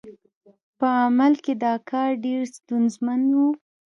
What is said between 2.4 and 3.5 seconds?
ستونزمن و.